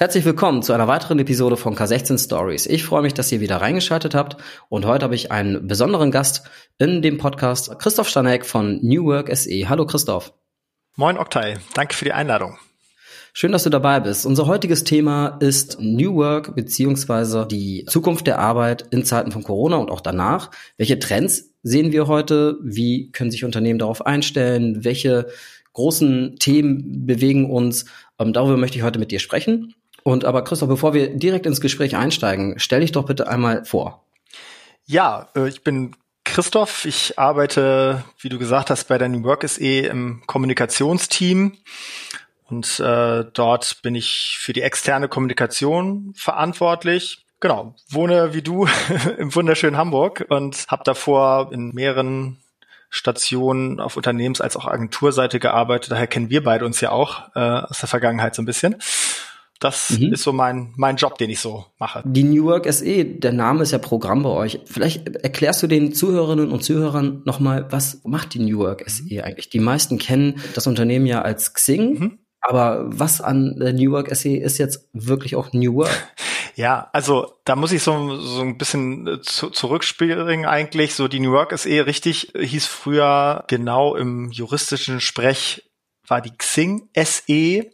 [0.00, 2.66] Herzlich willkommen zu einer weiteren Episode von K16 Stories.
[2.66, 4.36] Ich freue mich, dass ihr wieder reingeschaltet habt
[4.68, 9.36] und heute habe ich einen besonderen Gast in dem Podcast, Christoph Stanek von New Work
[9.36, 9.68] SE.
[9.68, 10.32] Hallo Christoph.
[10.94, 12.58] Moin Oktay, danke für die Einladung.
[13.32, 14.24] Schön, dass du dabei bist.
[14.24, 19.78] Unser heutiges Thema ist New Work beziehungsweise die Zukunft der Arbeit in Zeiten von Corona
[19.78, 20.52] und auch danach.
[20.76, 22.56] Welche Trends sehen wir heute?
[22.62, 24.84] Wie können sich Unternehmen darauf einstellen?
[24.84, 25.26] Welche
[25.72, 27.86] großen Themen bewegen uns?
[28.20, 29.74] Ähm, darüber möchte ich heute mit dir sprechen.
[30.08, 34.06] Und aber Christoph, bevor wir direkt ins Gespräch einsteigen, stell dich doch bitte einmal vor.
[34.86, 36.86] Ja, äh, ich bin Christoph.
[36.86, 41.58] Ich arbeite, wie du gesagt hast, bei der New Work SE im Kommunikationsteam.
[42.46, 47.26] Und äh, dort bin ich für die externe Kommunikation verantwortlich.
[47.40, 48.66] Genau, wohne wie du
[49.18, 52.38] im wunderschönen Hamburg und habe davor in mehreren
[52.88, 55.90] Stationen auf Unternehmens- als auch Agenturseite gearbeitet.
[55.90, 58.76] Daher kennen wir beide uns ja auch äh, aus der Vergangenheit so ein bisschen.
[59.60, 60.12] Das mhm.
[60.12, 62.02] ist so mein, mein Job, den ich so mache.
[62.06, 64.60] Die New Work SE, der Name ist ja Programm bei euch.
[64.66, 69.48] Vielleicht erklärst du den Zuhörerinnen und Zuhörern nochmal, was macht die New Work SE eigentlich?
[69.48, 71.98] Die meisten kennen das Unternehmen ja als Xing.
[71.98, 72.18] Mhm.
[72.40, 75.90] Aber was an der New Work SE ist jetzt wirklich auch New Work?
[76.54, 80.96] Ja, also da muss ich so, so ein bisschen äh, zu, zurückspringen eigentlich.
[80.96, 85.70] So die New Work SE richtig hieß früher genau im juristischen Sprech
[86.08, 87.70] war die Xing SE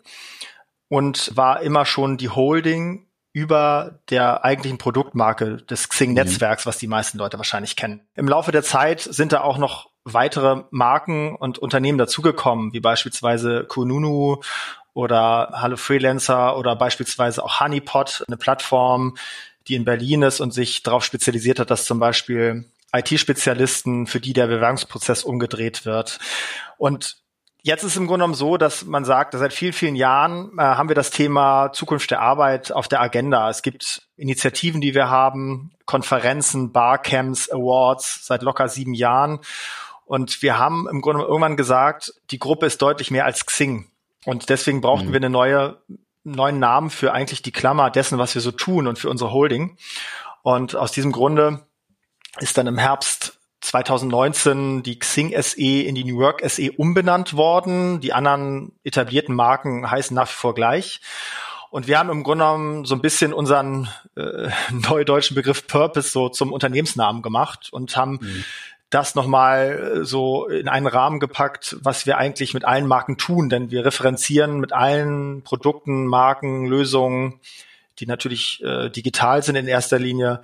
[0.94, 7.18] und war immer schon die Holding über der eigentlichen Produktmarke des Xing-Netzwerks, was die meisten
[7.18, 8.06] Leute wahrscheinlich kennen.
[8.14, 13.64] Im Laufe der Zeit sind da auch noch weitere Marken und Unternehmen dazugekommen, wie beispielsweise
[13.64, 14.36] Kununu
[14.92, 19.16] oder Hallo Freelancer oder beispielsweise auch Honeypot, eine Plattform,
[19.66, 24.32] die in Berlin ist und sich darauf spezialisiert hat, dass zum Beispiel IT-Spezialisten, für die
[24.32, 26.20] der Bewerbungsprozess umgedreht wird.
[26.78, 27.23] Und
[27.66, 30.60] Jetzt ist es im Grunde genommen so, dass man sagt, seit vielen, vielen Jahren äh,
[30.60, 33.48] haben wir das Thema Zukunft der Arbeit auf der Agenda.
[33.48, 39.40] Es gibt Initiativen, die wir haben, Konferenzen, Barcamps, Awards seit locker sieben Jahren.
[40.04, 43.90] Und wir haben im Grunde irgendwann gesagt, die Gruppe ist deutlich mehr als Xing.
[44.26, 45.12] Und deswegen brauchten mhm.
[45.12, 45.78] wir eine neue,
[46.22, 49.78] neuen Namen für eigentlich die Klammer dessen, was wir so tun und für unsere Holding.
[50.42, 51.66] Und aus diesem Grunde
[52.40, 58.00] ist dann im Herbst 2019 die Xing SE in die New York SE umbenannt worden.
[58.00, 61.00] Die anderen etablierten Marken heißen nach wie vor gleich.
[61.70, 66.28] Und wir haben im Grunde genommen so ein bisschen unseren äh, neudeutschen Begriff Purpose so
[66.28, 68.44] zum Unternehmensnamen gemacht und haben mhm.
[68.90, 73.48] das nochmal äh, so in einen Rahmen gepackt, was wir eigentlich mit allen Marken tun.
[73.48, 77.40] Denn wir referenzieren mit allen Produkten, Marken, Lösungen,
[77.98, 80.42] die natürlich äh, digital sind in erster Linie,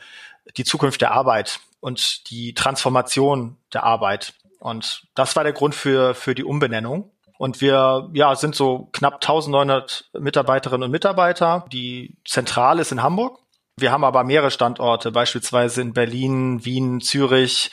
[0.56, 4.34] die Zukunft der Arbeit und die Transformation der Arbeit.
[4.59, 7.11] Und das war der Grund für, für die Umbenennung.
[7.38, 11.65] Und wir ja, sind so knapp 1900 Mitarbeiterinnen und Mitarbeiter.
[11.72, 13.39] Die Zentrale ist in Hamburg.
[13.77, 17.71] Wir haben aber mehrere Standorte, beispielsweise in Berlin, Wien, Zürich,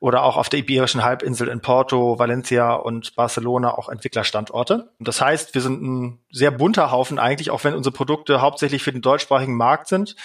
[0.00, 4.90] oder auch auf der Iberischen Halbinsel in Porto, Valencia und Barcelona auch Entwicklerstandorte.
[4.98, 8.92] Das heißt, wir sind ein sehr bunter Haufen eigentlich, auch wenn unsere Produkte hauptsächlich für
[8.92, 10.16] den deutschsprachigen Markt sind,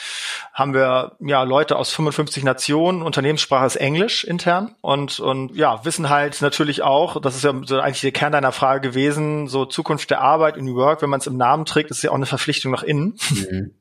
[0.53, 6.09] haben wir ja Leute aus 55 Nationen, Unternehmenssprache ist Englisch intern und und ja, wissen
[6.09, 10.09] halt natürlich auch, das ist ja so eigentlich der Kern deiner Frage gewesen, so Zukunft
[10.09, 12.25] der Arbeit in New York, wenn man es im Namen trägt, ist ja auch eine
[12.25, 13.17] Verpflichtung nach innen.
[13.29, 13.71] Mhm.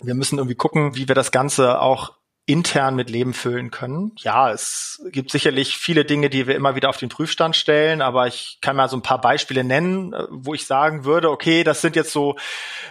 [0.00, 2.12] Wir müssen irgendwie gucken, wie wir das Ganze auch
[2.48, 4.12] intern mit Leben füllen können.
[4.16, 8.26] Ja, es gibt sicherlich viele Dinge, die wir immer wieder auf den Prüfstand stellen, aber
[8.26, 11.82] ich kann mal so ein paar Beispiele nennen, äh, wo ich sagen würde, okay, das
[11.82, 12.36] sind jetzt so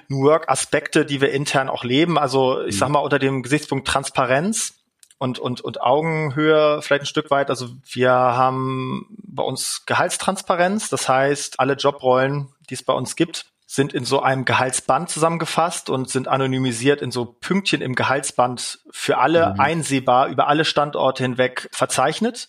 [0.09, 2.19] New Work-Aspekte, die wir intern auch leben.
[2.19, 2.93] Also ich sag mhm.
[2.93, 4.75] mal unter dem Gesichtspunkt Transparenz
[5.17, 7.49] und, und, und Augenhöhe vielleicht ein Stück weit.
[7.49, 13.47] Also wir haben bei uns Gehaltstransparenz, das heißt, alle Jobrollen, die es bei uns gibt,
[13.69, 19.17] sind in so einem Gehaltsband zusammengefasst und sind anonymisiert in so Pünktchen im Gehaltsband für
[19.17, 19.59] alle mhm.
[19.59, 22.47] einsehbar über alle Standorte hinweg verzeichnet.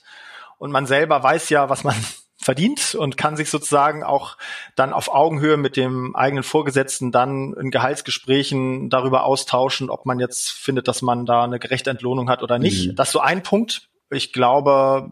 [0.59, 1.97] Und man selber weiß ja, was man
[2.41, 4.37] verdient und kann sich sozusagen auch
[4.77, 10.53] dann auf Augenhöhe mit dem eigenen Vorgesetzten dann in Gehaltsgesprächen darüber austauschen, ob man jetzt
[10.53, 12.93] findet, dass man da eine gerechte Entlohnung hat oder nicht.
[12.93, 12.95] Mhm.
[12.95, 13.89] Das ist so ein Punkt.
[14.09, 15.11] Ich glaube,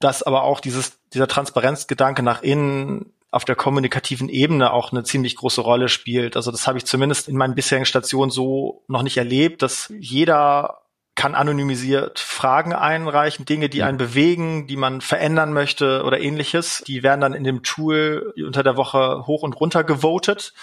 [0.00, 5.36] dass aber auch dieses, dieser Transparenzgedanke nach innen auf der kommunikativen Ebene auch eine ziemlich
[5.36, 6.36] große Rolle spielt.
[6.36, 10.80] Also das habe ich zumindest in meinen bisherigen Stationen so noch nicht erlebt, dass jeder
[11.16, 16.82] kann anonymisiert Fragen einreichen, Dinge, die einen bewegen, die man verändern möchte oder ähnliches.
[16.86, 20.54] Die werden dann in dem Tool unter der Woche hoch und runter gewotet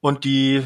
[0.00, 0.64] und die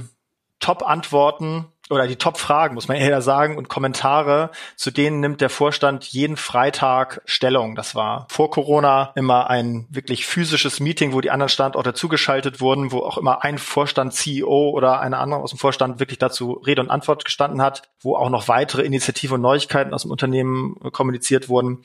[0.61, 6.05] Top-Antworten oder die Top-Fragen, muss man eher sagen, und Kommentare, zu denen nimmt der Vorstand
[6.05, 7.75] jeden Freitag Stellung.
[7.75, 12.93] Das war vor Corona immer ein wirklich physisches Meeting, wo die anderen Standorte zugeschaltet wurden,
[12.93, 16.83] wo auch immer ein Vorstand, CEO oder eine andere aus dem Vorstand wirklich dazu Rede
[16.83, 21.49] und Antwort gestanden hat, wo auch noch weitere Initiativen und Neuigkeiten aus dem Unternehmen kommuniziert
[21.49, 21.85] wurden.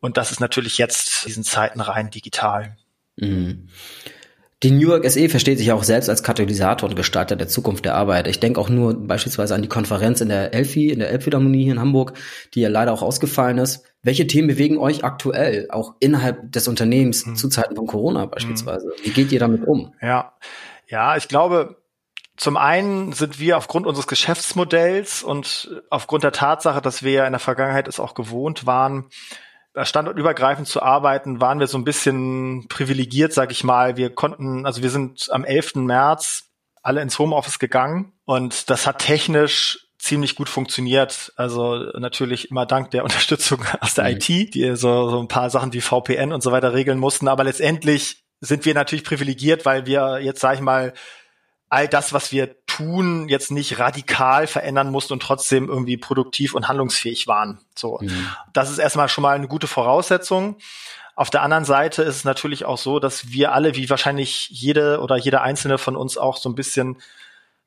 [0.00, 2.76] Und das ist natürlich jetzt diesen Zeiten rein digital.
[3.16, 3.68] Mhm.
[4.64, 7.96] Die New York SE versteht sich auch selbst als Katalysator und Gestalter der Zukunft der
[7.96, 8.26] Arbeit.
[8.28, 11.74] Ich denke auch nur beispielsweise an die Konferenz in der Elfi, in der Elbphilharmonie hier
[11.74, 12.14] in Hamburg,
[12.54, 13.84] die ja leider auch ausgefallen ist.
[14.02, 17.36] Welche Themen bewegen euch aktuell, auch innerhalb des Unternehmens hm.
[17.36, 18.86] zu Zeiten von Corona beispielsweise?
[18.86, 19.04] Hm.
[19.04, 19.92] Wie geht ihr damit um?
[20.00, 20.32] Ja,
[20.88, 21.76] ja, ich glaube,
[22.38, 27.32] zum einen sind wir aufgrund unseres Geschäftsmodells und aufgrund der Tatsache, dass wir ja in
[27.32, 29.10] der Vergangenheit es auch gewohnt waren,
[29.82, 33.96] standortübergreifend zu arbeiten, waren wir so ein bisschen privilegiert, sag ich mal.
[33.96, 35.76] Wir konnten, also wir sind am 11.
[35.76, 36.44] März
[36.82, 41.32] alle ins Homeoffice gegangen und das hat technisch ziemlich gut funktioniert.
[41.36, 44.10] Also natürlich immer dank der Unterstützung aus der mhm.
[44.10, 47.26] IT, die so, so ein paar Sachen wie VPN und so weiter regeln mussten.
[47.26, 50.92] Aber letztendlich sind wir natürlich privilegiert, weil wir jetzt, sag ich mal,
[51.74, 56.68] all das, was wir tun, jetzt nicht radikal verändern mussten und trotzdem irgendwie produktiv und
[56.68, 57.58] handlungsfähig waren.
[57.74, 58.28] So, mhm.
[58.52, 60.56] das ist erstmal schon mal eine gute Voraussetzung.
[61.16, 65.00] Auf der anderen Seite ist es natürlich auch so, dass wir alle, wie wahrscheinlich jede
[65.00, 66.98] oder jeder einzelne von uns auch so ein bisschen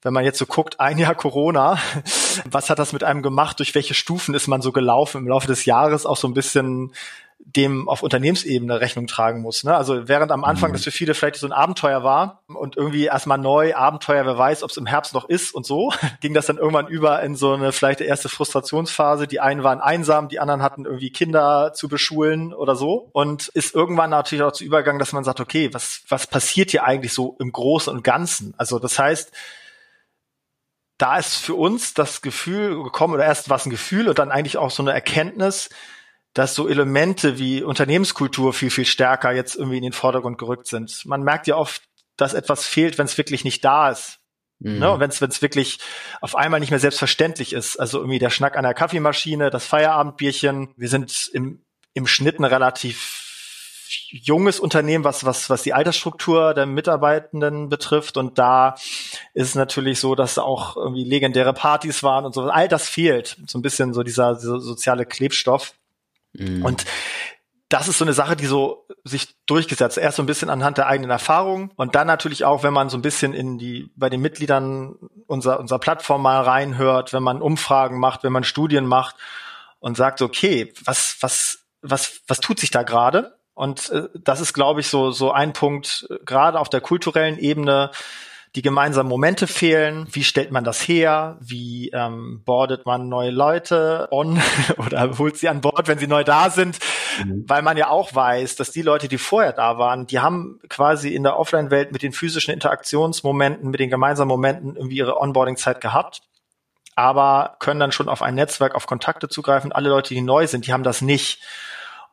[0.03, 1.79] wenn man jetzt so guckt, ein Jahr Corona,
[2.45, 3.59] was hat das mit einem gemacht?
[3.59, 6.05] Durch welche Stufen ist man so gelaufen im Laufe des Jahres?
[6.05, 6.93] Auch so ein bisschen
[7.39, 9.63] dem auf Unternehmensebene Rechnung tragen muss.
[9.63, 9.75] Ne?
[9.75, 10.73] Also während am Anfang mhm.
[10.73, 14.63] das für viele vielleicht so ein Abenteuer war und irgendwie erstmal neu, Abenteuer, wer weiß,
[14.63, 17.53] ob es im Herbst noch ist und so, ging das dann irgendwann über in so
[17.53, 19.27] eine vielleicht erste Frustrationsphase.
[19.27, 23.73] Die einen waren einsam, die anderen hatten irgendwie Kinder zu beschulen oder so und ist
[23.73, 27.37] irgendwann natürlich auch zu Übergang, dass man sagt, okay, was, was passiert hier eigentlich so
[27.39, 28.55] im Großen und Ganzen?
[28.57, 29.31] Also das heißt,
[30.97, 34.31] da ist für uns das Gefühl gekommen, oder erst war es ein Gefühl und dann
[34.31, 35.69] eigentlich auch so eine Erkenntnis,
[36.33, 41.05] dass so Elemente wie Unternehmenskultur viel, viel stärker jetzt irgendwie in den Vordergrund gerückt sind.
[41.05, 41.81] Man merkt ja oft,
[42.15, 44.19] dass etwas fehlt, wenn es wirklich nicht da ist.
[44.59, 44.79] Mhm.
[44.79, 44.99] Ne?
[44.99, 45.79] Wenn es wirklich
[46.21, 47.77] auf einmal nicht mehr selbstverständlich ist.
[47.77, 50.73] Also irgendwie der Schnack an der Kaffeemaschine, das Feierabendbierchen.
[50.77, 51.63] Wir sind im,
[51.93, 53.23] im Schnitt ein relativ
[54.09, 58.17] junges Unternehmen, was, was, was die Altersstruktur der Mitarbeitenden betrifft.
[58.17, 58.75] Und da
[59.33, 62.43] ist es natürlich so, dass auch irgendwie legendäre Partys waren und so.
[62.43, 63.37] All das fehlt.
[63.47, 65.73] So ein bisschen so dieser, dieser soziale Klebstoff.
[66.37, 66.63] Mhm.
[66.63, 66.85] Und
[67.69, 69.97] das ist so eine Sache, die so sich durchgesetzt.
[69.97, 72.97] Erst so ein bisschen anhand der eigenen Erfahrung und dann natürlich auch, wenn man so
[72.97, 74.95] ein bisschen in die, bei den Mitgliedern
[75.27, 79.15] unserer, unserer Plattform mal reinhört, wenn man Umfragen macht, wenn man Studien macht
[79.79, 83.37] und sagt, okay, was, was, was, was tut sich da gerade?
[83.53, 87.37] Und äh, das ist, glaube ich, so, so ein Punkt, äh, gerade auf der kulturellen
[87.37, 87.91] Ebene,
[88.55, 90.07] die gemeinsamen Momente fehlen.
[90.11, 91.37] Wie stellt man das her?
[91.39, 94.41] Wie ähm, boardet man neue Leute on
[94.77, 96.79] oder holt sie an Bord, wenn sie neu da sind?
[97.23, 97.43] Mhm.
[97.47, 101.13] Weil man ja auch weiß, dass die Leute, die vorher da waren, die haben quasi
[101.13, 106.21] in der Offline-Welt mit den physischen Interaktionsmomenten, mit den gemeinsamen Momenten irgendwie ihre Onboarding-Zeit gehabt
[106.97, 109.71] aber können dann schon auf ein Netzwerk, auf Kontakte zugreifen.
[109.71, 111.39] Alle Leute, die neu sind, die haben das nicht.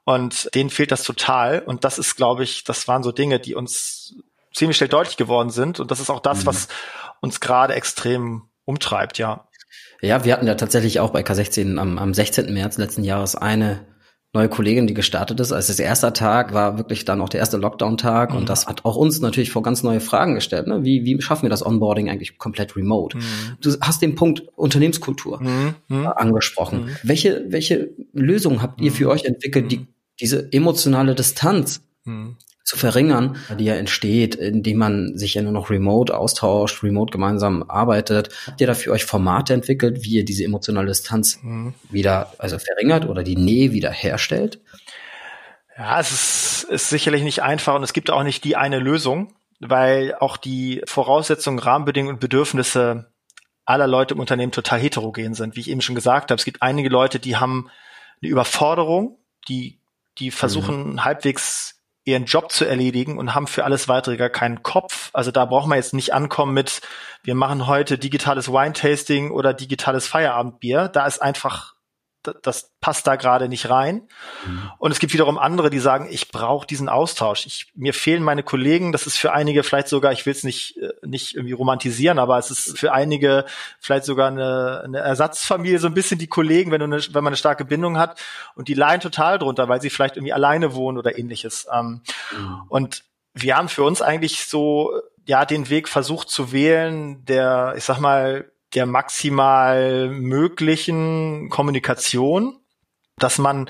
[0.05, 1.61] Und denen fehlt das total.
[1.61, 4.15] Und das ist, glaube ich, das waren so Dinge, die uns
[4.55, 5.81] ziemlich schnell deutlich geworden sind.
[5.81, 6.47] Und das ist auch das, mhm.
[6.47, 6.69] was
[7.21, 9.49] uns gerade extrem umtreibt, ja.
[10.01, 12.53] Ja, wir hatten ja tatsächlich auch bei K16 am, am 16.
[12.53, 13.87] März letzten Jahres eine
[14.35, 15.53] neue Kollegin, die gestartet ist.
[15.53, 18.39] Also das erste Tag war wirklich dann auch der erste Lockdown-Tag mhm.
[18.39, 20.67] und das hat auch uns natürlich vor ganz neue Fragen gestellt.
[20.67, 20.85] Ne?
[20.85, 23.17] Wie, wie schaffen wir das Onboarding eigentlich komplett remote?
[23.17, 23.23] Mhm.
[23.61, 25.75] Du hast den Punkt Unternehmenskultur mhm.
[25.89, 26.07] mhm.
[26.09, 26.87] angesprochen.
[26.87, 26.97] Mhm.
[27.05, 29.11] Welche, welche Lösungen habt ihr für mhm.
[29.11, 29.87] euch entwickelt, die
[30.21, 31.83] diese emotionale Distanz
[32.65, 37.63] zu verringern, die ja entsteht, indem man sich ja nur noch remote austauscht, remote gemeinsam
[37.69, 38.31] arbeitet.
[38.47, 41.75] Habt ihr da für euch Formate entwickelt, wie ihr diese emotionale Distanz mhm.
[41.91, 44.61] wieder, also verringert oder die Nähe wieder herstellt?
[45.77, 49.35] Ja, es ist, ist sicherlich nicht einfach und es gibt auch nicht die eine Lösung,
[49.61, 53.13] weil auch die Voraussetzungen, Rahmenbedingungen und Bedürfnisse
[53.67, 55.55] aller Leute im Unternehmen total heterogen sind.
[55.55, 57.69] Wie ich eben schon gesagt habe, es gibt einige Leute, die haben
[58.23, 59.19] eine Überforderung,
[59.49, 59.81] die,
[60.19, 61.05] die versuchen mhm.
[61.05, 61.74] halbwegs
[62.05, 65.11] ihren Job zu erledigen und haben für alles weitere gar keinen Kopf.
[65.13, 66.83] Also da braucht man jetzt nicht ankommen mit,
[67.23, 70.89] wir machen heute digitales Wine-Tasting oder digitales Feierabendbier.
[70.89, 71.74] Da ist einfach
[72.43, 74.09] das passt da gerade nicht rein.
[74.47, 74.71] Mhm.
[74.79, 77.47] Und es gibt wiederum andere, die sagen, ich brauche diesen Austausch.
[77.47, 78.93] Ich, mir fehlen meine Kollegen.
[78.93, 82.39] Das ist für einige vielleicht sogar, ich will es nicht, äh, nicht irgendwie romantisieren, aber
[82.39, 83.45] es ist für einige
[83.81, 87.29] vielleicht sogar eine, eine Ersatzfamilie, so ein bisschen die Kollegen, wenn, du eine, wenn man
[87.29, 88.21] eine starke Bindung hat.
[88.55, 91.67] Und die leiden total drunter, weil sie vielleicht irgendwie alleine wohnen oder ähnliches.
[91.73, 92.03] Ähm,
[92.33, 92.63] mhm.
[92.69, 93.05] Und
[93.35, 94.93] wir haben für uns eigentlich so
[95.27, 102.59] ja den Weg versucht zu wählen, der, ich sag mal, der maximal möglichen Kommunikation,
[103.19, 103.69] dass man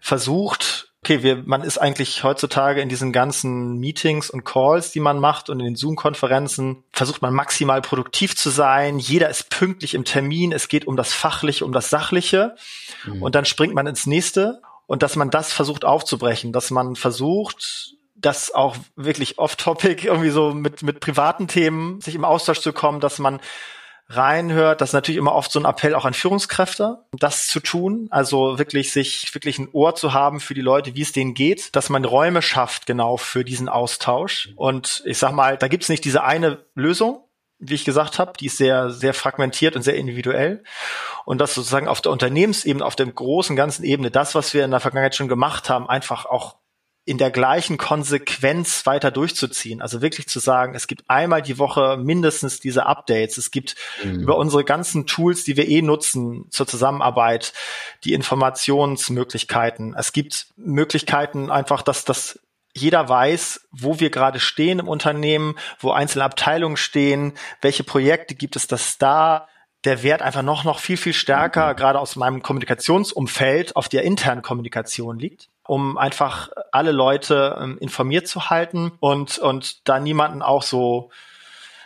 [0.00, 5.18] versucht, okay, wir, man ist eigentlich heutzutage in diesen ganzen Meetings und Calls, die man
[5.18, 8.98] macht und in den Zoom-Konferenzen, versucht man maximal produktiv zu sein.
[8.98, 10.52] Jeder ist pünktlich im Termin.
[10.52, 12.56] Es geht um das Fachliche, um das Sachliche.
[13.04, 13.22] Mhm.
[13.22, 14.60] Und dann springt man ins nächste.
[14.86, 20.52] Und dass man das versucht aufzubrechen, dass man versucht, das auch wirklich off-topic irgendwie so
[20.52, 23.40] mit, mit privaten Themen sich im Austausch zu kommen, dass man
[24.10, 28.08] reinhört, das ist natürlich immer oft so ein Appell auch an Führungskräfte, das zu tun,
[28.10, 31.76] also wirklich sich wirklich ein Ohr zu haben für die Leute, wie es denen geht,
[31.76, 34.50] dass man Räume schafft genau für diesen Austausch.
[34.56, 37.22] Und ich sag mal, da gibt's nicht diese eine Lösung,
[37.58, 40.62] wie ich gesagt habe, die ist sehr, sehr fragmentiert und sehr individuell.
[41.24, 44.70] Und das sozusagen auf der Unternehmensebene, auf der großen ganzen Ebene, das, was wir in
[44.70, 46.56] der Vergangenheit schon gemacht haben, einfach auch
[47.08, 49.80] in der gleichen Konsequenz weiter durchzuziehen.
[49.80, 53.38] Also wirklich zu sagen, es gibt einmal die Woche mindestens diese Updates.
[53.38, 54.20] Es gibt mhm.
[54.20, 57.54] über unsere ganzen Tools, die wir eh nutzen zur Zusammenarbeit,
[58.04, 59.94] die Informationsmöglichkeiten.
[59.98, 62.40] Es gibt Möglichkeiten einfach, dass das
[62.74, 68.54] jeder weiß, wo wir gerade stehen im Unternehmen, wo einzelne Abteilungen stehen, welche Projekte gibt
[68.54, 69.48] es das da,
[69.86, 71.76] der Wert einfach noch, noch viel, viel stärker, mhm.
[71.76, 78.26] gerade aus meinem Kommunikationsumfeld, auf der internen Kommunikation liegt um einfach alle Leute ähm, informiert
[78.26, 81.10] zu halten und, und da niemanden auch so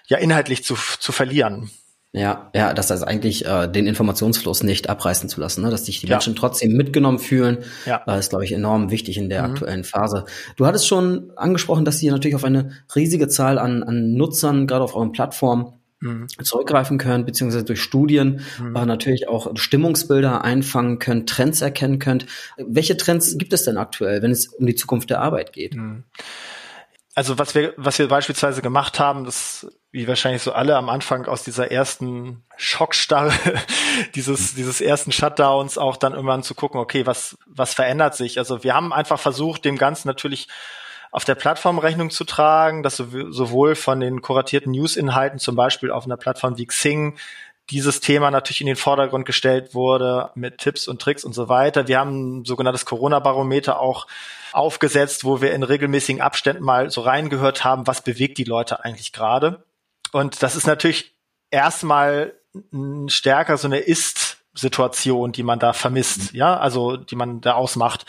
[0.06, 1.70] ja inhaltlich zu, zu verlieren.
[2.12, 5.70] Ja, ja, das heißt eigentlich äh, den Informationsfluss nicht abreißen zu lassen, ne?
[5.70, 6.16] dass sich die ja.
[6.16, 8.02] Menschen trotzdem mitgenommen fühlen, ja.
[8.06, 9.50] äh, ist, glaube ich, enorm wichtig in der mhm.
[9.52, 10.26] aktuellen Phase.
[10.56, 14.84] Du hattest schon angesprochen, dass ihr natürlich auf eine riesige Zahl an, an Nutzern, gerade
[14.84, 16.26] auf euren Plattformen, mhm.
[16.42, 18.76] zurückgreifen können, beziehungsweise durch Studien mhm.
[18.76, 22.26] äh, natürlich auch Stimmungsbilder einfangen könnt, Trends erkennen könnt.
[22.58, 25.74] Welche Trends gibt es denn aktuell, wenn es um die Zukunft der Arbeit geht?
[25.74, 26.04] Mhm.
[27.14, 31.26] Also was wir, was wir beispielsweise gemacht haben, das wie wahrscheinlich so alle am Anfang
[31.26, 33.32] aus dieser ersten Schockstarre,
[34.14, 38.38] dieses, dieses ersten Shutdowns auch dann irgendwann zu gucken, okay, was, was verändert sich?
[38.38, 40.48] Also wir haben einfach versucht, dem Ganzen natürlich
[41.12, 46.06] auf der Plattform Rechnung zu tragen, dass sowohl von den kuratierten News-Inhalten, zum Beispiel auf
[46.06, 47.18] einer Plattform wie Xing,
[47.70, 51.86] dieses Thema natürlich in den Vordergrund gestellt wurde mit Tipps und Tricks und so weiter.
[51.86, 54.08] Wir haben ein sogenanntes Corona-Barometer auch
[54.52, 59.12] aufgesetzt, wo wir in regelmäßigen Abständen mal so reingehört haben, was bewegt die Leute eigentlich
[59.12, 59.64] gerade.
[60.10, 61.14] Und das ist natürlich
[61.50, 62.34] erstmal
[63.06, 66.38] stärker so eine Ist- Situation, die man da vermisst, mhm.
[66.38, 68.04] ja, also die man da ausmacht.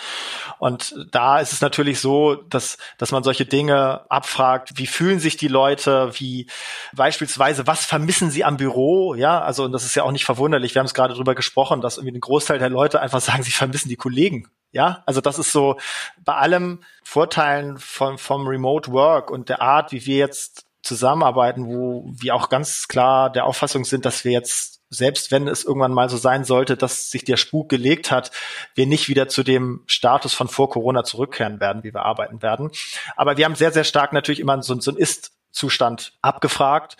[0.59, 5.37] Und da ist es natürlich so, dass, dass man solche Dinge abfragt, wie fühlen sich
[5.37, 6.47] die Leute, wie
[6.93, 10.75] beispielsweise, was vermissen sie am Büro, ja, also und das ist ja auch nicht verwunderlich,
[10.75, 13.51] wir haben es gerade drüber gesprochen, dass irgendwie ein Großteil der Leute einfach sagen, sie
[13.51, 15.77] vermissen die Kollegen, ja, also das ist so
[16.25, 22.05] bei allem Vorteilen vom, vom Remote Work und der Art, wie wir jetzt zusammenarbeiten, wo
[22.07, 26.09] wir auch ganz klar der Auffassung sind, dass wir jetzt selbst wenn es irgendwann mal
[26.09, 28.31] so sein sollte, dass sich der Spuk gelegt hat,
[28.75, 32.71] wir nicht wieder zu dem Status von vor Corona zurückkehren werden, wie wir arbeiten werden.
[33.15, 36.97] Aber wir haben sehr, sehr stark natürlich immer so, so einen Ist-Zustand abgefragt.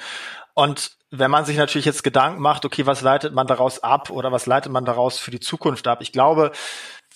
[0.54, 4.32] Und wenn man sich natürlich jetzt Gedanken macht, okay, was leitet man daraus ab oder
[4.32, 6.02] was leitet man daraus für die Zukunft ab?
[6.02, 6.52] Ich glaube,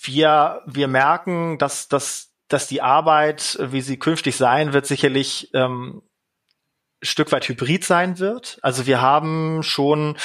[0.00, 6.02] wir, wir merken, dass, dass, dass die Arbeit, wie sie künftig sein wird, sicherlich ähm,
[7.02, 8.58] Stück weit hybrid sein wird.
[8.62, 10.16] Also wir haben schon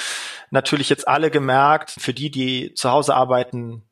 [0.50, 3.84] natürlich jetzt alle gemerkt, für die, die zu Hause arbeiten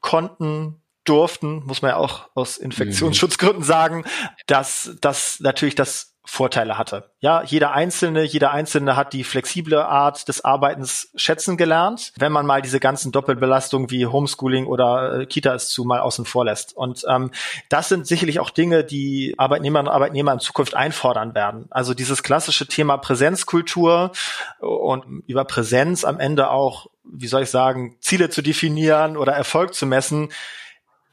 [0.00, 4.04] konnten, durften, muss man ja auch aus Infektionsschutzgründen sagen,
[4.46, 7.10] dass das natürlich das Vorteile hatte.
[7.20, 12.44] Ja, jeder Einzelne, jeder Einzelne hat die flexible Art des Arbeitens schätzen gelernt, wenn man
[12.44, 16.76] mal diese ganzen Doppelbelastungen wie Homeschooling oder äh, Kita ist zu mal außen vor lässt.
[16.76, 17.30] Und ähm,
[17.70, 21.66] das sind sicherlich auch Dinge, die Arbeitnehmerinnen und Arbeitnehmer in Zukunft einfordern werden.
[21.70, 24.12] Also dieses klassische Thema Präsenzkultur
[24.60, 29.72] und über Präsenz am Ende auch, wie soll ich sagen, Ziele zu definieren oder Erfolg
[29.72, 30.28] zu messen,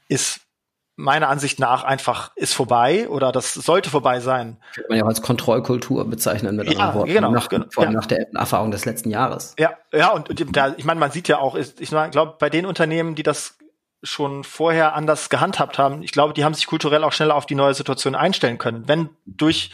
[0.08, 0.45] ist
[0.96, 4.56] meiner Ansicht nach einfach ist vorbei oder das sollte vorbei sein.
[4.74, 7.12] Könnte man ja auch als Kontrollkultur bezeichnen mit ja, Worten.
[7.12, 8.00] Genau, nach, genau, vor allem ja.
[8.00, 9.54] nach der Erfahrung des letzten Jahres.
[9.58, 12.64] Ja, ja, und, und da, ich meine, man sieht ja auch, ich glaube, bei den
[12.64, 13.58] Unternehmen, die das
[14.02, 17.54] schon vorher anders gehandhabt haben, ich glaube, die haben sich kulturell auch schneller auf die
[17.54, 18.88] neue Situation einstellen können.
[18.88, 19.72] Wenn durch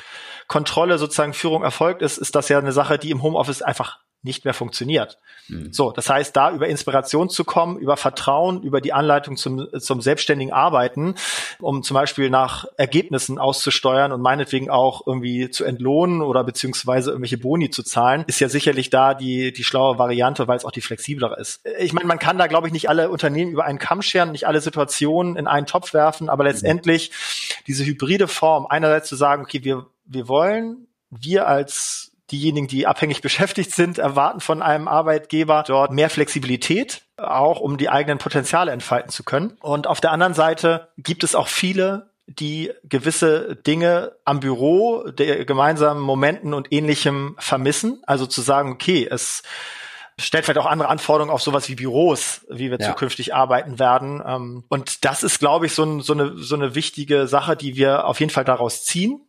[0.48, 4.44] Kontrolle sozusagen Führung erfolgt ist, ist das ja eine Sache, die im Homeoffice einfach nicht
[4.44, 5.18] mehr funktioniert.
[5.48, 5.72] Mhm.
[5.72, 10.00] So, das heißt, da über Inspiration zu kommen, über Vertrauen, über die Anleitung zum, zum
[10.00, 11.16] selbstständigen Arbeiten,
[11.60, 17.38] um zum Beispiel nach Ergebnissen auszusteuern und meinetwegen auch irgendwie zu entlohnen oder beziehungsweise irgendwelche
[17.38, 20.80] Boni zu zahlen, ist ja sicherlich da die, die schlaue Variante, weil es auch die
[20.80, 21.66] flexiblere ist.
[21.80, 24.46] Ich meine, man kann da, glaube ich, nicht alle Unternehmen über einen Kamm scheren, nicht
[24.46, 27.10] alle Situationen in einen Topf werfen, aber letztendlich
[27.66, 33.22] diese hybride Form, einerseits zu sagen, okay, wir, wir wollen, wir als diejenigen, die abhängig
[33.22, 39.10] beschäftigt sind, erwarten von einem Arbeitgeber dort mehr Flexibilität, auch um die eigenen Potenziale entfalten
[39.10, 39.56] zu können.
[39.60, 45.44] Und auf der anderen Seite gibt es auch viele, die gewisse Dinge am Büro, der
[45.44, 48.02] gemeinsamen Momenten und ähnlichem vermissen.
[48.06, 49.42] Also zu sagen, okay, es
[50.18, 52.88] stellt vielleicht auch andere Anforderungen auf sowas wie Büros, wie wir ja.
[52.88, 54.22] zukünftig arbeiten werden.
[54.24, 57.76] Ähm, und das ist, glaube ich, so, ein, so, eine, so eine wichtige Sache, die
[57.76, 59.20] wir auf jeden Fall daraus ziehen.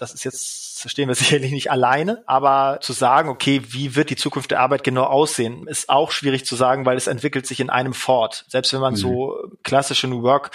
[0.00, 4.16] Das ist jetzt, stehen wir sicherlich nicht alleine, aber zu sagen, okay, wie wird die
[4.16, 7.70] Zukunft der Arbeit genau aussehen, ist auch schwierig zu sagen, weil es entwickelt sich in
[7.70, 8.44] einem fort.
[8.48, 8.98] Selbst wenn man mhm.
[8.98, 10.50] so klassische New Work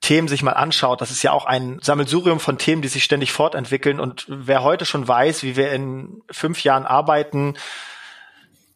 [0.00, 3.32] Themen sich mal anschaut, das ist ja auch ein Sammelsurium von Themen, die sich ständig
[3.32, 4.00] fortentwickeln.
[4.00, 7.54] Und wer heute schon weiß, wie wir in fünf Jahren arbeiten,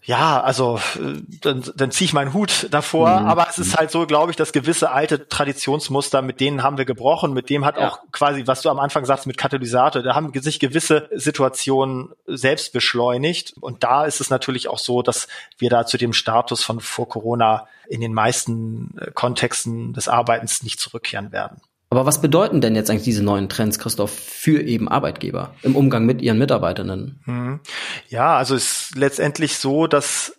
[0.07, 3.27] ja, also äh, dann, dann ziehe ich meinen Hut davor, mhm.
[3.27, 6.85] aber es ist halt so, glaube ich, dass gewisse alte Traditionsmuster, mit denen haben wir
[6.85, 7.89] gebrochen, mit dem hat ja.
[7.89, 12.75] auch quasi, was du am Anfang sagst, mit Katalysator, da haben sich gewisse Situationen selbst
[12.75, 16.81] beschleunigt und da ist es natürlich auch so, dass wir da zu dem Status von
[16.81, 21.63] vor Corona in den meisten äh, Kontexten des Arbeitens nicht zurückkehren werden.
[21.95, 26.05] Aber was bedeuten denn jetzt eigentlich diese neuen Trends, Christoph, für eben Arbeitgeber im Umgang
[26.05, 27.23] mit ihren Mitarbeitenden?
[27.25, 27.61] Mhm.
[28.09, 30.37] Ja, also es ist letztendlich so, dass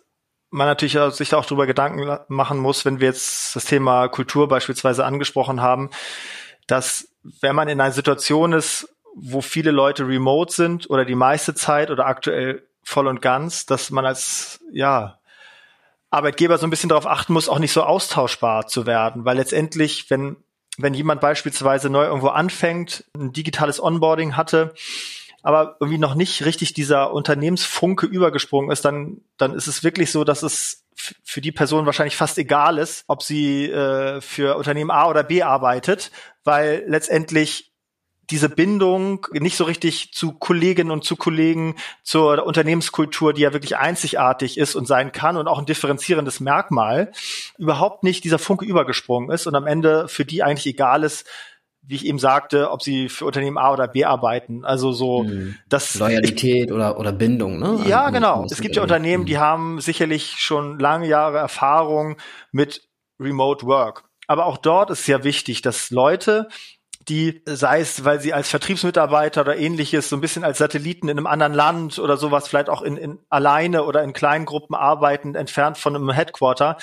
[0.50, 5.06] man natürlich sich auch darüber Gedanken machen muss, wenn wir jetzt das Thema Kultur beispielsweise
[5.06, 5.88] angesprochen haben,
[6.66, 7.08] dass
[7.40, 11.90] wenn man in einer Situation ist, wo viele Leute remote sind oder die meiste Zeit
[11.90, 15.18] oder aktuell voll und ganz, dass man als, ja,
[16.10, 20.10] Arbeitgeber so ein bisschen darauf achten muss, auch nicht so austauschbar zu werden, weil letztendlich,
[20.10, 20.36] wenn
[20.78, 24.74] wenn jemand beispielsweise neu irgendwo anfängt, ein digitales Onboarding hatte,
[25.42, 30.24] aber irgendwie noch nicht richtig dieser Unternehmensfunke übergesprungen ist, dann, dann ist es wirklich so,
[30.24, 35.08] dass es für die Person wahrscheinlich fast egal ist, ob sie äh, für Unternehmen A
[35.08, 36.10] oder B arbeitet,
[36.42, 37.72] weil letztendlich
[38.30, 43.76] diese Bindung nicht so richtig zu Kolleginnen und zu Kollegen, zur Unternehmenskultur, die ja wirklich
[43.76, 47.12] einzigartig ist und sein kann und auch ein differenzierendes Merkmal,
[47.58, 51.26] überhaupt nicht dieser Funke übergesprungen ist und am Ende für die eigentlich egal ist,
[51.88, 54.64] wie ich eben sagte, ob sie für Unternehmen A oder B arbeiten.
[54.64, 55.56] Also so hm.
[55.68, 57.80] das Loyalität oder oder Bindung, ne?
[57.86, 58.44] Ja, genau.
[58.50, 62.16] Es gibt ja Unternehmen, die haben sicherlich schon lange Jahre Erfahrung
[62.50, 62.88] mit
[63.20, 64.04] Remote Work.
[64.26, 66.48] Aber auch dort ist sehr wichtig, dass Leute
[67.08, 71.18] die, sei es, weil sie als Vertriebsmitarbeiter oder ähnliches, so ein bisschen als Satelliten in
[71.18, 75.34] einem anderen Land oder sowas, vielleicht auch in, in alleine oder in kleinen Gruppen arbeiten,
[75.34, 76.78] entfernt von einem Headquarter,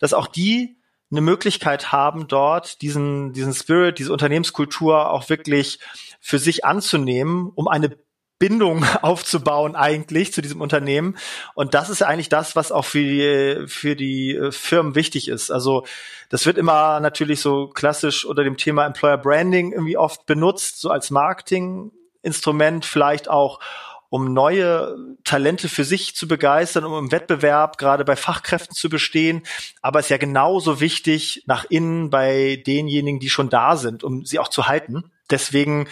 [0.00, 0.76] dass auch die
[1.10, 5.80] eine Möglichkeit haben, dort diesen, diesen Spirit, diese Unternehmenskultur auch wirklich
[6.20, 7.96] für sich anzunehmen, um eine
[8.40, 11.16] Bindung aufzubauen eigentlich zu diesem Unternehmen.
[11.54, 15.52] Und das ist eigentlich das, was auch für die, für die äh, Firmen wichtig ist.
[15.52, 15.86] Also
[16.30, 20.90] das wird immer natürlich so klassisch unter dem Thema Employer Branding irgendwie oft benutzt, so
[20.90, 23.60] als Marketinginstrument, vielleicht auch
[24.08, 29.42] um neue Talente für sich zu begeistern, um im Wettbewerb gerade bei Fachkräften zu bestehen.
[29.82, 34.24] Aber es ist ja genauso wichtig nach innen bei denjenigen, die schon da sind, um
[34.24, 35.12] sie auch zu halten.
[35.30, 35.86] Deswegen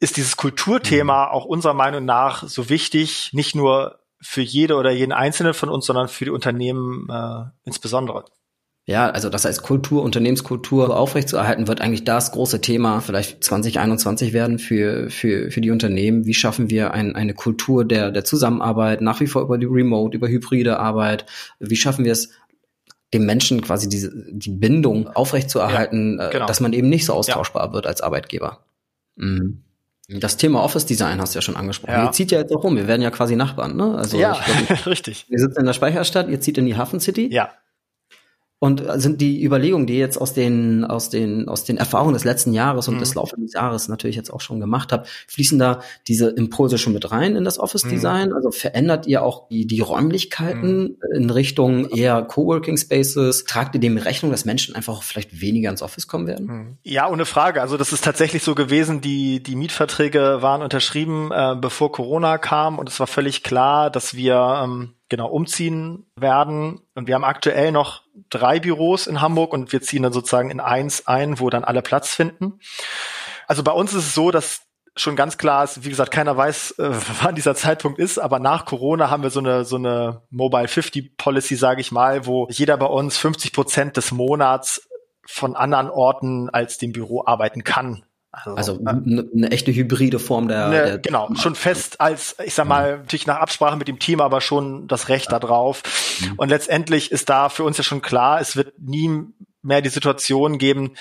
[0.00, 1.32] ist dieses Kulturthema mhm.
[1.32, 5.86] auch unserer Meinung nach so wichtig, nicht nur für jede oder jeden Einzelnen von uns,
[5.86, 8.24] sondern für die Unternehmen äh, insbesondere.
[8.88, 14.60] Ja, also das heißt Kultur, Unternehmenskultur aufrechtzuerhalten, wird eigentlich das große Thema vielleicht 2021 werden
[14.60, 16.24] für, für, für die Unternehmen.
[16.24, 20.16] Wie schaffen wir ein, eine Kultur der, der Zusammenarbeit, nach wie vor über die Remote,
[20.16, 21.26] über hybride Arbeit?
[21.58, 22.30] Wie schaffen wir es,
[23.12, 26.46] dem Menschen quasi diese, die Bindung aufrechtzuerhalten, ja, äh, genau.
[26.46, 27.72] dass man eben nicht so austauschbar ja.
[27.72, 28.66] wird als Arbeitgeber?
[29.16, 29.64] Mhm.
[30.08, 31.92] Das Thema Office Design hast du ja schon angesprochen.
[31.92, 32.04] Ja.
[32.04, 32.76] Ihr zieht ja jetzt auch rum.
[32.76, 33.96] Wir werden ja quasi Nachbarn, ne?
[33.96, 34.38] Also ja,
[34.68, 35.26] glaub, richtig.
[35.28, 37.28] Wir sitzen in der Speicherstadt, ihr zieht in die Hafen City.
[37.32, 37.50] Ja.
[38.58, 42.24] Und sind die Überlegungen, die ihr jetzt aus den, aus den, aus den Erfahrungen des
[42.24, 43.00] letzten Jahres und mhm.
[43.00, 47.10] des laufenden Jahres natürlich jetzt auch schon gemacht habt, fließen da diese Impulse schon mit
[47.10, 47.90] rein in das Office mhm.
[47.90, 48.28] Design?
[48.30, 48.34] Mhm.
[48.36, 50.96] Also verändert ihr auch die, die Räumlichkeiten mhm.
[51.14, 53.44] in Richtung eher Coworking Spaces?
[53.44, 56.46] Tragt ihr dem Rechnung, dass Menschen einfach vielleicht weniger ins Office kommen werden?
[56.46, 56.78] Mhm.
[56.82, 57.60] Ja, ohne Frage.
[57.60, 59.02] Also das ist tatsächlich so gewesen.
[59.02, 64.14] Die, die Mietverträge waren unterschrieben, äh, bevor Corona kam und es war völlig klar, dass
[64.14, 66.80] wir ähm, genau umziehen werden.
[66.94, 70.60] Und wir haben aktuell noch drei Büros in Hamburg und wir ziehen dann sozusagen in
[70.60, 72.60] eins ein, wo dann alle Platz finden.
[73.46, 74.62] Also bei uns ist es so, dass
[74.96, 76.90] schon ganz klar ist, wie gesagt, keiner weiß, äh,
[77.22, 81.16] wann dieser Zeitpunkt ist, aber nach Corona haben wir so eine so eine Mobile 50
[81.16, 84.88] Policy, sage ich mal, wo jeder bei uns 50 Prozent des Monats
[85.26, 88.04] von anderen Orten als dem Büro arbeiten kann.
[88.44, 92.54] Also, also eine, eine echte hybride Form der, ne, der genau schon fest als ich
[92.54, 95.38] sag mal natürlich nach Absprache mit dem Team, aber schon das Recht ja.
[95.38, 95.82] darauf.
[96.20, 96.34] Mhm.
[96.36, 99.24] Und letztendlich ist da für uns ja schon klar, es wird nie
[99.62, 100.92] mehr die Situation geben,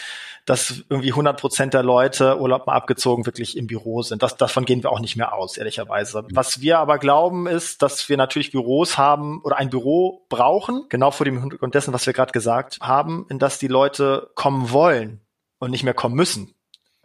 [0.45, 4.23] dass irgendwie 100 Prozent der Leute Urlaub mal abgezogen wirklich im Büro sind.
[4.23, 6.21] Das, davon gehen wir auch nicht mehr aus, ehrlicherweise.
[6.21, 6.27] Mhm.
[6.33, 11.11] Was wir aber glauben, ist, dass wir natürlich Büros haben oder ein Büro brauchen, genau
[11.11, 15.21] vor dem Hintergrund dessen, was wir gerade gesagt haben, in das die Leute kommen wollen
[15.59, 16.54] und nicht mehr kommen müssen.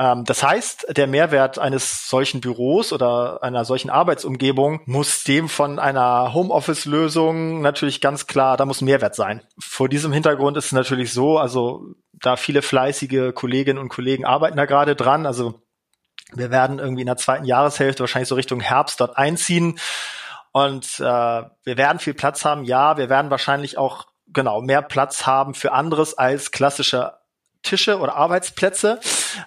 [0.01, 5.79] Ähm, das heißt, der Mehrwert eines solchen Büros oder einer solchen Arbeitsumgebung muss dem von
[5.79, 9.43] einer Homeoffice-Lösung natürlich ganz klar, da muss Mehrwert sein.
[9.59, 11.85] Vor diesem Hintergrund ist es natürlich so, also
[12.15, 15.61] da viele fleißige Kolleginnen und Kollegen arbeiten da gerade dran, also
[16.33, 19.79] wir werden irgendwie in der zweiten Jahreshälfte wahrscheinlich so Richtung Herbst dort einziehen
[20.53, 22.65] und äh, wir werden viel Platz haben.
[22.65, 27.15] Ja, wir werden wahrscheinlich auch genau mehr Platz haben für anderes als klassische
[27.63, 29.01] Tische oder Arbeitsplätze,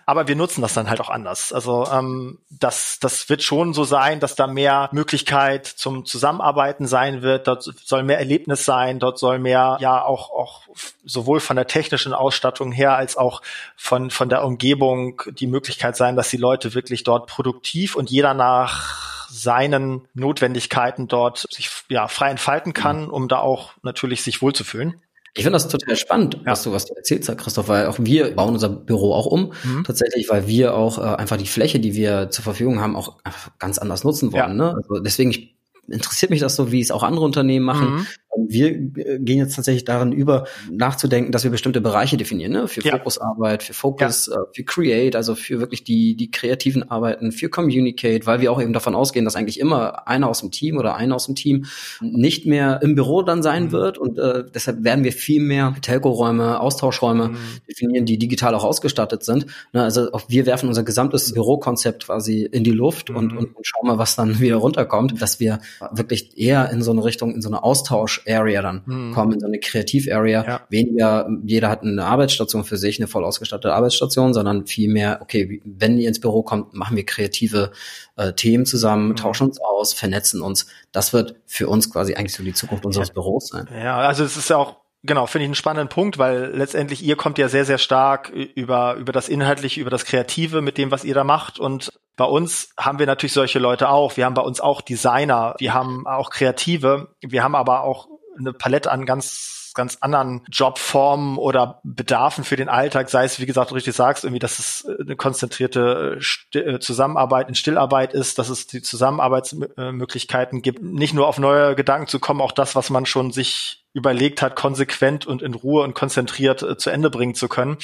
[0.05, 1.53] aber wir nutzen das dann halt auch anders.
[1.53, 7.21] Also ähm, das, das wird schon so sein, dass da mehr Möglichkeit zum Zusammenarbeiten sein
[7.21, 7.47] wird.
[7.47, 10.61] Dort soll mehr Erlebnis sein, dort soll mehr ja auch auch
[11.05, 13.41] sowohl von der technischen Ausstattung her als auch
[13.75, 18.33] von von der Umgebung die Möglichkeit sein, dass die Leute wirklich dort produktiv und jeder
[18.33, 25.01] nach seinen Notwendigkeiten dort sich ja frei entfalten kann, um da auch natürlich sich wohlzufühlen.
[25.35, 26.51] Ich finde das total spannend, ja.
[26.51, 29.83] was du was du erzählst, Christoph, weil auch wir bauen unser Büro auch um, mhm.
[29.83, 33.17] tatsächlich, weil wir auch äh, einfach die Fläche, die wir zur Verfügung haben, auch
[33.57, 34.41] ganz anders nutzen wollen.
[34.41, 34.53] Ja.
[34.53, 34.75] Ne?
[34.75, 35.55] Also deswegen ich,
[35.87, 37.95] interessiert mich das so, wie es auch andere Unternehmen machen.
[37.95, 38.07] Mhm.
[38.47, 42.67] Wir äh, gehen jetzt tatsächlich darin über, nachzudenken, dass wir bestimmte Bereiche definieren, ne?
[42.67, 42.97] für ja.
[42.97, 44.41] Fokusarbeit, für Focus, ja.
[44.41, 48.61] äh, für Create, also für wirklich die, die kreativen Arbeiten, für Communicate, weil wir auch
[48.61, 51.65] eben davon ausgehen, dass eigentlich immer einer aus dem Team oder einer aus dem Team
[52.01, 53.71] nicht mehr im Büro dann sein mhm.
[53.71, 57.37] wird und äh, deshalb werden wir viel mehr Telco-Räume, Austauschräume mhm.
[57.69, 59.45] definieren, die digital auch ausgestattet sind.
[59.73, 59.83] Ne?
[59.83, 63.37] Also auch wir werfen unser gesamtes Bürokonzept quasi in die Luft und, mhm.
[63.37, 65.59] und, und schauen mal, was dann wieder runterkommt, dass wir
[65.91, 69.13] wirklich eher in so eine Richtung, in so eine Austausch Area dann mhm.
[69.13, 70.45] kommen, in so eine Kreativ-Area.
[70.45, 70.61] Ja.
[70.69, 75.97] Weniger, jeder hat eine Arbeitsstation für sich, eine voll ausgestattete Arbeitsstation, sondern vielmehr, okay, wenn
[75.97, 77.71] ihr ins Büro kommt, machen wir kreative
[78.15, 79.15] äh, Themen zusammen, mhm.
[79.15, 80.67] tauschen uns aus, vernetzen uns.
[80.91, 83.13] Das wird für uns quasi eigentlich so die Zukunft unseres ja.
[83.13, 83.67] Büros sein.
[83.73, 87.17] Ja, also es ist ja auch Genau, finde ich einen spannenden Punkt, weil letztendlich ihr
[87.17, 91.03] kommt ja sehr, sehr stark über, über das Inhaltliche, über das Kreative mit dem, was
[91.03, 91.59] ihr da macht.
[91.59, 94.15] Und bei uns haben wir natürlich solche Leute auch.
[94.15, 98.53] Wir haben bei uns auch Designer, wir haben auch Kreative, wir haben aber auch eine
[98.53, 103.71] Palette an ganz ganz anderen Jobformen oder Bedarfen für den Alltag, sei es, wie gesagt,
[103.71, 106.19] du richtig sagst, irgendwie, dass es eine konzentrierte
[106.53, 112.07] äh, Zusammenarbeit in Stillarbeit ist, dass es die Zusammenarbeitsmöglichkeiten gibt, nicht nur auf neue Gedanken
[112.07, 115.93] zu kommen, auch das, was man schon sich überlegt hat, konsequent und in Ruhe und
[115.93, 117.77] konzentriert äh, zu Ende bringen zu können.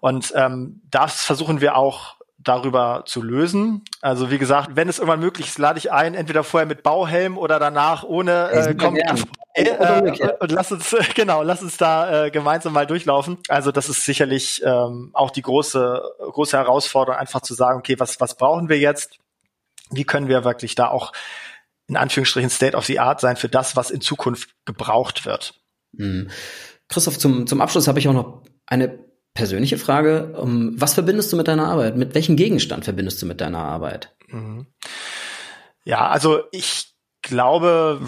[0.00, 3.82] Und ähm, das versuchen wir auch darüber zu lösen.
[4.00, 7.38] Also wie gesagt, wenn es irgendwann möglich ist, lade ich ein, entweder vorher mit Bauhelm
[7.38, 8.98] oder danach ohne äh, kommt,
[9.54, 13.38] äh, äh, und lass uns genau, lass uns da äh, gemeinsam mal durchlaufen.
[13.48, 18.20] Also das ist sicherlich ähm, auch die große große Herausforderung, einfach zu sagen, okay, was
[18.20, 19.18] was brauchen wir jetzt?
[19.90, 21.12] Wie können wir wirklich da auch
[21.86, 25.54] in Anführungsstrichen State of the Art sein für das, was in Zukunft gebraucht wird?
[25.92, 26.30] Mhm.
[26.88, 29.03] Christoph, zum zum Abschluss habe ich auch noch eine
[29.34, 30.32] persönliche Frage.
[30.36, 31.96] Um, was verbindest du mit deiner Arbeit?
[31.96, 34.14] Mit welchem Gegenstand verbindest du mit deiner Arbeit?
[34.28, 34.66] Mhm.
[35.84, 38.00] Ja, also ich glaube,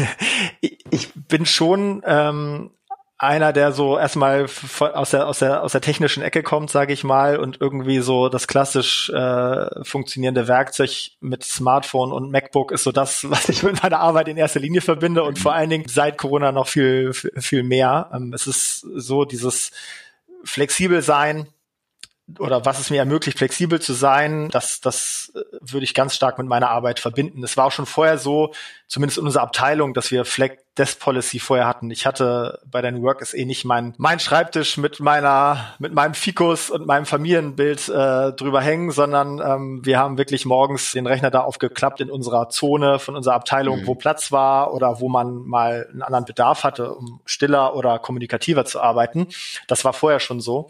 [0.60, 2.70] ich bin schon ähm,
[3.16, 4.46] einer, der so erstmal
[4.80, 8.28] aus der aus der aus der technischen Ecke kommt, sage ich mal, und irgendwie so
[8.28, 13.82] das klassisch äh, funktionierende Werkzeug mit Smartphone und MacBook ist so das, was ich mit
[13.82, 17.62] meiner Arbeit in erster Linie verbinde und vor allen Dingen seit Corona noch viel viel
[17.62, 18.10] mehr.
[18.12, 19.70] Ähm, es ist so dieses
[20.44, 21.48] flexibel sein
[22.38, 26.38] oder was es mir ermöglicht, flexibel zu sein, das, das äh, würde ich ganz stark
[26.38, 27.44] mit meiner Arbeit verbinden.
[27.44, 28.52] Es war auch schon vorher so,
[28.88, 31.90] zumindest in unserer Abteilung, dass wir Flex Desk Policy vorher hatten.
[31.92, 35.94] Ich hatte bei der New Work ist eh nicht mein, mein Schreibtisch mit meiner, mit
[35.94, 41.06] meinem Fikus und meinem Familienbild äh, drüber hängen, sondern ähm, wir haben wirklich morgens den
[41.06, 43.86] Rechner da aufgeklappt in unserer Zone von unserer Abteilung, mhm.
[43.86, 48.64] wo Platz war oder wo man mal einen anderen Bedarf hatte, um stiller oder kommunikativer
[48.64, 49.28] zu arbeiten.
[49.68, 50.68] Das war vorher schon so.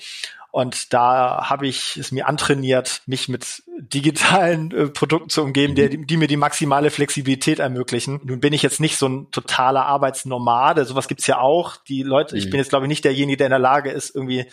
[0.54, 6.06] Und da habe ich es mir antrainiert, mich mit digitalen äh, Produkten zu umgeben, die,
[6.06, 8.20] die, mir die maximale Flexibilität ermöglichen.
[8.22, 11.74] Nun bin ich jetzt nicht so ein totaler Arbeitsnomade, sowas gibt's ja auch.
[11.88, 12.38] Die Leute, mhm.
[12.38, 14.46] ich bin jetzt glaube ich nicht derjenige, der in der Lage ist, irgendwie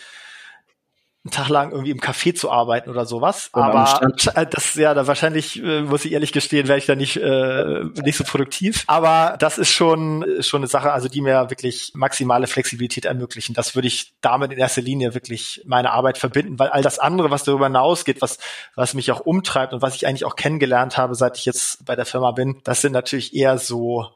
[1.24, 3.50] einen Tag lang irgendwie im Café zu arbeiten oder sowas.
[3.52, 6.96] Oder Aber äh, das ja, da wahrscheinlich äh, muss ich ehrlich gestehen, werde ich da
[6.96, 8.82] nicht äh, nicht so produktiv.
[8.88, 13.54] Aber das ist schon schon eine Sache, also die mir wirklich maximale Flexibilität ermöglichen.
[13.54, 17.30] Das würde ich damit in erster Linie wirklich meine Arbeit verbinden, weil all das andere,
[17.30, 18.38] was darüber hinausgeht, was
[18.74, 21.94] was mich auch umtreibt und was ich eigentlich auch kennengelernt habe, seit ich jetzt bei
[21.94, 24.08] der Firma bin, das sind natürlich eher so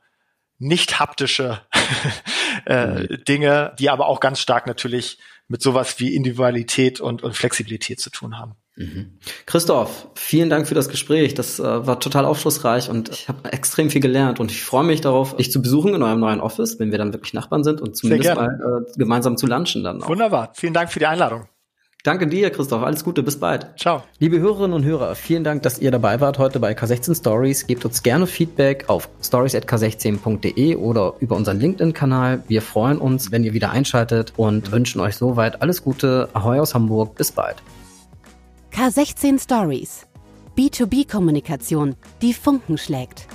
[0.59, 1.61] nicht haptische
[2.67, 3.25] äh, mhm.
[3.29, 8.11] Dinge, die aber auch ganz stark natürlich mit sowas wie Individualität und, und Flexibilität zu
[8.11, 8.55] tun haben.
[8.77, 9.19] Mhm.
[9.47, 11.33] Christoph, vielen Dank für das Gespräch.
[11.33, 15.01] Das äh, war total aufschlussreich und ich habe extrem viel gelernt und ich freue mich
[15.01, 17.97] darauf, dich zu besuchen in eurem neuen Office, wenn wir dann wirklich Nachbarn sind und
[17.97, 20.03] zumindest mal äh, gemeinsam zu lunchen dann.
[20.03, 20.09] Auch.
[20.09, 20.53] Wunderbar.
[20.55, 21.49] Vielen Dank für die Einladung.
[22.07, 22.85] Danke dir, Christoph.
[22.85, 23.67] Alles Gute, bis bald.
[23.77, 24.05] Ciao.
[24.21, 27.67] Liebe Hörerinnen und Hörer, vielen Dank, dass ihr dabei wart heute bei K16 Stories.
[27.67, 32.45] Gebt uns gerne Feedback auf stories.k16.de oder über unseren LinkedIn-Kanal.
[32.47, 36.29] Wir freuen uns, wenn ihr wieder einschaltet und wünschen euch soweit alles Gute.
[36.33, 37.17] Ahoi aus Hamburg.
[37.17, 37.57] Bis bald.
[38.73, 40.07] K16 Stories.
[40.57, 43.27] B2B-Kommunikation, die Funken schlägt.